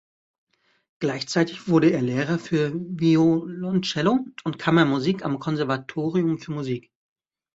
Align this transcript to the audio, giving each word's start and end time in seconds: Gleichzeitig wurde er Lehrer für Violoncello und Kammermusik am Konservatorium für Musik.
Gleichzeitig 0.97 1.67
wurde 1.67 1.91
er 1.91 2.01
Lehrer 2.01 2.39
für 2.39 2.71
Violoncello 2.73 4.25
und 4.43 4.57
Kammermusik 4.57 5.23
am 5.23 5.37
Konservatorium 5.37 6.39
für 6.39 6.53
Musik. 6.53 6.89